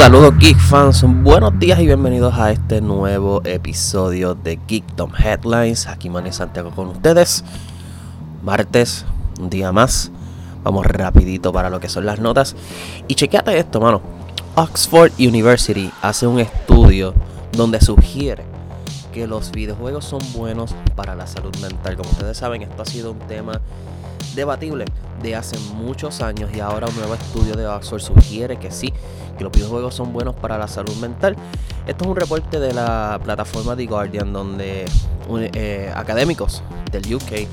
Saludos 0.00 0.38
Geek 0.38 0.58
fans, 0.58 1.04
buenos 1.04 1.58
días 1.58 1.78
y 1.78 1.84
bienvenidos 1.84 2.32
a 2.34 2.50
este 2.50 2.80
nuevo 2.80 3.42
episodio 3.44 4.34
de 4.34 4.58
Geekdom 4.66 5.12
Headlines. 5.14 5.86
Aquí 5.88 6.08
Manny 6.08 6.32
Santiago 6.32 6.70
con 6.70 6.88
ustedes. 6.88 7.44
Martes, 8.42 9.04
un 9.38 9.50
día 9.50 9.72
más. 9.72 10.10
Vamos 10.62 10.86
rapidito 10.86 11.52
para 11.52 11.68
lo 11.68 11.80
que 11.80 11.90
son 11.90 12.06
las 12.06 12.18
notas. 12.18 12.56
Y 13.08 13.14
chequeate 13.14 13.58
esto, 13.58 13.78
mano. 13.78 14.00
Oxford 14.54 15.12
University 15.18 15.92
hace 16.00 16.26
un 16.26 16.40
estudio 16.40 17.12
donde 17.52 17.78
sugiere 17.78 18.46
que 19.12 19.26
los 19.26 19.50
videojuegos 19.50 20.06
son 20.06 20.22
buenos 20.32 20.74
para 20.96 21.14
la 21.14 21.26
salud 21.26 21.54
mental. 21.58 21.98
Como 21.98 22.08
ustedes 22.08 22.38
saben, 22.38 22.62
esto 22.62 22.80
ha 22.80 22.86
sido 22.86 23.12
un 23.12 23.18
tema 23.18 23.60
debatible 24.34 24.84
de 25.22 25.36
hace 25.36 25.58
muchos 25.74 26.20
años 26.22 26.50
y 26.54 26.60
ahora 26.60 26.86
un 26.86 26.96
nuevo 26.96 27.14
estudio 27.14 27.54
de 27.54 27.66
Oxford 27.66 28.00
sugiere 28.00 28.56
que 28.58 28.70
sí, 28.70 28.92
que 29.36 29.44
los 29.44 29.52
videojuegos 29.52 29.94
son 29.94 30.12
buenos 30.12 30.34
para 30.34 30.58
la 30.58 30.68
salud 30.68 30.94
mental. 30.96 31.36
Esto 31.86 32.04
es 32.04 32.10
un 32.10 32.16
reporte 32.16 32.58
de 32.58 32.72
la 32.72 33.20
plataforma 33.22 33.76
The 33.76 33.86
Guardian 33.86 34.32
donde 34.32 34.86
eh, 35.54 35.92
académicos 35.94 36.62
del 36.90 37.14
UK 37.14 37.48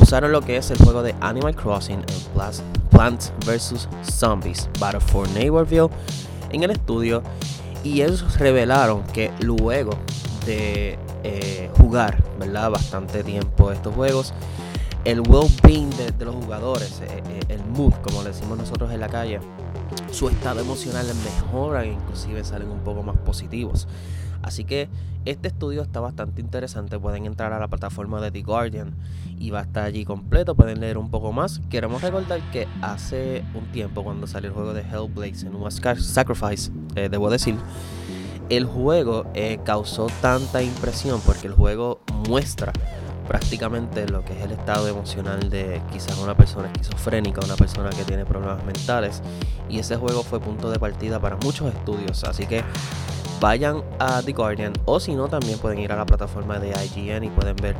usaron 0.00 0.32
lo 0.32 0.40
que 0.40 0.56
es 0.56 0.70
el 0.70 0.78
juego 0.78 1.02
de 1.02 1.14
Animal 1.20 1.54
Crossing 1.54 1.98
en 1.98 2.62
Plants 2.90 3.32
vs. 3.46 3.88
Zombies 4.02 4.68
Battle 4.78 5.00
for 5.00 5.28
Neighborville 5.30 5.90
en 6.50 6.62
el 6.62 6.70
estudio 6.70 7.22
y 7.84 8.02
ellos 8.02 8.38
revelaron 8.38 9.02
que 9.12 9.30
luego 9.40 9.92
de 10.46 10.98
eh, 11.24 11.70
jugar 11.76 12.22
¿verdad? 12.38 12.70
bastante 12.70 13.22
tiempo 13.22 13.70
estos 13.72 13.94
juegos 13.94 14.32
el 15.08 15.22
well-being 15.22 15.88
de, 15.96 16.24
los 16.26 16.34
jugadores, 16.34 17.00
eh, 17.00 17.22
eh, 17.30 17.40
el 17.48 17.64
mood, 17.64 17.94
como 18.02 18.22
le 18.22 18.28
decimos 18.28 18.58
nosotros 18.58 18.92
en 18.92 19.00
la 19.00 19.08
calle, 19.08 19.40
su 20.10 20.28
estado 20.28 20.60
emocional 20.60 21.06
mejora 21.24 21.84
e 21.84 21.92
inclusive 21.94 22.44
salen 22.44 22.68
un 22.68 22.80
poco 22.80 23.02
más 23.02 23.16
positivos. 23.16 23.88
Así 24.42 24.64
que 24.64 24.90
este 25.24 25.48
estudio 25.48 25.80
está 25.80 26.00
bastante 26.00 26.42
interesante. 26.42 26.98
Pueden 26.98 27.24
entrar 27.24 27.54
a 27.54 27.58
la 27.58 27.68
plataforma 27.68 28.20
de 28.20 28.30
The 28.30 28.42
Guardian 28.42 28.94
y 29.38 29.48
va 29.48 29.60
a 29.60 29.62
estar 29.62 29.84
allí 29.84 30.04
completo. 30.04 30.54
Pueden 30.54 30.80
leer 30.80 30.98
un 30.98 31.10
poco 31.10 31.32
más. 31.32 31.62
Queremos 31.70 32.02
recordar 32.02 32.42
que 32.50 32.68
hace 32.82 33.42
un 33.54 33.64
tiempo, 33.72 34.04
cuando 34.04 34.26
salió 34.26 34.50
el 34.50 34.54
juego 34.54 34.74
de 34.74 34.82
Hellblade 34.82 35.40
en 35.40 35.54
un 35.54 35.70
Sacrifice, 35.70 36.70
eh, 36.96 37.08
debo 37.10 37.30
decir, 37.30 37.56
el 38.50 38.66
juego 38.66 39.24
causó 39.64 40.08
tanta 40.20 40.62
impresión 40.62 41.22
porque 41.24 41.46
el 41.46 41.54
juego 41.54 42.00
muestra 42.28 42.74
prácticamente 43.28 44.08
lo 44.08 44.24
que 44.24 44.32
es 44.32 44.42
el 44.42 44.52
estado 44.52 44.88
emocional 44.88 45.50
de 45.50 45.82
quizás 45.92 46.18
una 46.18 46.34
persona 46.34 46.68
esquizofrénica, 46.68 47.42
una 47.44 47.56
persona 47.56 47.90
que 47.90 48.02
tiene 48.04 48.24
problemas 48.24 48.64
mentales. 48.64 49.22
Y 49.68 49.78
ese 49.78 49.96
juego 49.96 50.22
fue 50.22 50.40
punto 50.40 50.70
de 50.70 50.78
partida 50.78 51.20
para 51.20 51.36
muchos 51.36 51.72
estudios. 51.72 52.24
Así 52.24 52.46
que 52.46 52.64
vayan 53.38 53.82
a 53.98 54.22
The 54.22 54.32
Guardian 54.32 54.72
o 54.86 54.98
si 54.98 55.14
no 55.14 55.28
también 55.28 55.58
pueden 55.58 55.78
ir 55.78 55.92
a 55.92 55.96
la 55.96 56.06
plataforma 56.06 56.58
de 56.58 56.70
IGN 56.70 57.24
y 57.24 57.28
pueden 57.28 57.54
ver 57.56 57.76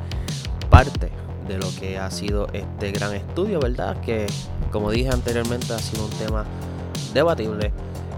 parte 0.68 1.10
de 1.48 1.56
lo 1.56 1.66
que 1.80 1.98
ha 1.98 2.10
sido 2.10 2.48
este 2.52 2.92
gran 2.92 3.14
estudio, 3.14 3.58
¿verdad? 3.58 3.98
Que 4.02 4.26
como 4.70 4.90
dije 4.90 5.08
anteriormente 5.08 5.72
ha 5.72 5.78
sido 5.78 6.04
un 6.04 6.10
tema 6.10 6.44
debatible 7.14 7.72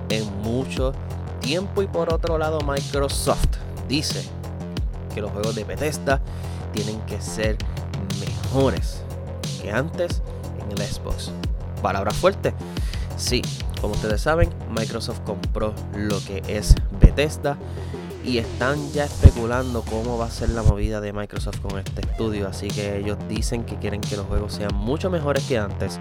en 0.08 0.24
mucho 0.42 0.92
tiempo 1.40 1.80
y 1.80 1.86
por 1.86 2.12
otro 2.12 2.38
lado 2.38 2.58
Microsoft 2.60 3.46
dice 3.88 4.28
que 5.14 5.20
los 5.20 5.30
juegos 5.30 5.54
de 5.54 5.62
Bethesda 5.62 6.20
tienen 6.72 7.00
que 7.02 7.20
ser 7.20 7.56
mejores 8.20 9.02
que 9.60 9.70
antes 9.70 10.22
en 10.60 10.70
el 10.72 10.78
Xbox. 10.78 11.30
Palabra 11.82 12.12
fuerte. 12.12 12.54
Sí, 13.16 13.42
como 13.80 13.94
ustedes 13.94 14.20
saben, 14.20 14.50
Microsoft 14.70 15.20
compró 15.20 15.74
lo 15.96 16.18
que 16.24 16.42
es 16.48 16.74
Bethesda 17.00 17.56
y 18.24 18.38
están 18.38 18.92
ya 18.92 19.04
especulando 19.04 19.82
cómo 19.82 20.18
va 20.18 20.26
a 20.26 20.30
ser 20.30 20.50
la 20.50 20.62
movida 20.62 21.00
de 21.00 21.12
Microsoft 21.12 21.60
con 21.60 21.78
este 21.78 22.02
estudio. 22.02 22.48
Así 22.48 22.68
que 22.68 22.98
ellos 22.98 23.18
dicen 23.28 23.64
que 23.64 23.76
quieren 23.76 24.00
que 24.00 24.16
los 24.16 24.26
juegos 24.26 24.54
sean 24.54 24.74
mucho 24.74 25.10
mejores 25.10 25.44
que 25.44 25.58
antes 25.58 25.98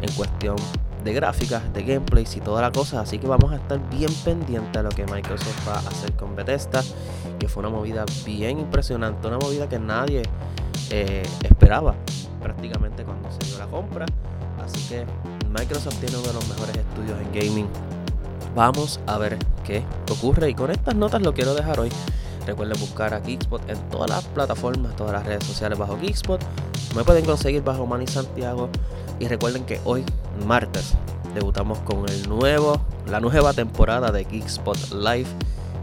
en 0.00 0.12
cuestión 0.12 0.56
de 1.04 1.12
gráficas, 1.12 1.72
de 1.72 1.82
gameplays 1.82 2.36
y 2.36 2.40
toda 2.40 2.62
la 2.62 2.72
cosa. 2.72 3.00
Así 3.00 3.18
que 3.18 3.26
vamos 3.26 3.52
a 3.52 3.56
estar 3.56 3.78
bien 3.90 4.12
pendientes 4.24 4.76
a 4.76 4.82
lo 4.82 4.90
que 4.90 5.04
Microsoft 5.06 5.68
va 5.68 5.74
a 5.74 5.88
hacer 5.88 6.12
con 6.14 6.34
Bethesda. 6.36 6.82
Que 7.38 7.48
fue 7.48 7.60
una 7.60 7.70
movida 7.70 8.04
bien 8.24 8.58
impresionante, 8.58 9.26
una 9.26 9.38
movida 9.38 9.68
que 9.68 9.78
nadie 9.78 10.22
eh, 10.90 11.22
esperaba 11.42 11.94
prácticamente 12.42 13.04
cuando 13.04 13.30
se 13.30 13.38
dio 13.46 13.58
la 13.58 13.66
compra. 13.66 14.06
Así 14.64 14.88
que 14.88 15.06
Microsoft 15.48 15.96
tiene 16.00 16.16
uno 16.16 16.26
de 16.26 16.34
los 16.34 16.48
mejores 16.48 16.76
estudios 16.76 17.18
en 17.20 17.32
gaming. 17.32 17.68
Vamos 18.54 19.00
a 19.06 19.18
ver 19.18 19.38
qué 19.64 19.84
ocurre. 20.10 20.50
Y 20.50 20.54
con 20.54 20.70
estas 20.70 20.94
notas 20.94 21.22
lo 21.22 21.32
quiero 21.32 21.54
dejar 21.54 21.80
hoy. 21.80 21.90
Recuerden 22.48 22.80
buscar 22.80 23.12
a 23.12 23.20
Geekspot 23.20 23.68
en 23.68 23.76
todas 23.90 24.08
las 24.08 24.24
plataformas, 24.24 24.96
todas 24.96 25.12
las 25.12 25.26
redes 25.26 25.44
sociales 25.44 25.78
bajo 25.78 25.98
Geekspot. 25.98 26.42
Me 26.96 27.04
pueden 27.04 27.26
conseguir 27.26 27.62
bajo 27.62 27.84
Manny 27.84 28.06
Santiago. 28.06 28.70
Y 29.20 29.28
recuerden 29.28 29.66
que 29.66 29.78
hoy, 29.84 30.02
martes, 30.46 30.94
debutamos 31.34 31.78
con 31.80 32.08
el 32.08 32.26
nuevo, 32.26 32.80
la 33.06 33.20
nueva 33.20 33.52
temporada 33.52 34.10
de 34.12 34.24
Geekspot 34.24 34.92
Live 34.92 35.28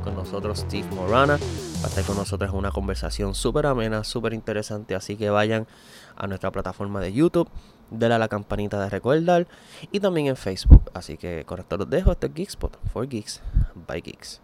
con 0.03 0.15
nosotros 0.15 0.61
Steve 0.61 0.87
Morana. 0.95 1.37
Va 1.83 1.85
a 1.85 1.87
estar 1.87 2.03
con 2.03 2.17
nosotros 2.17 2.49
una 2.51 2.71
conversación 2.71 3.35
súper 3.35 3.67
amena, 3.67 4.03
súper 4.03 4.33
interesante. 4.33 4.95
Así 4.95 5.17
que 5.17 5.29
vayan 5.29 5.67
a 6.15 6.25
nuestra 6.25 6.49
plataforma 6.49 6.99
de 6.99 7.13
YouTube, 7.13 7.47
denle 7.91 8.15
a 8.15 8.17
la 8.17 8.27
campanita 8.27 8.81
de 8.81 8.89
recordar 8.89 9.47
y 9.91 9.99
también 9.99 10.25
en 10.25 10.35
Facebook. 10.35 10.89
Así 10.95 11.15
que 11.15 11.45
con 11.45 11.59
esto 11.59 11.77
los 11.77 11.87
dejo. 11.87 12.11
Este 12.11 12.25
es 12.25 12.33
Geekspot 12.33 12.75
for 12.91 13.07
Geeks 13.07 13.39
by 13.87 14.01
Geeks. 14.01 14.41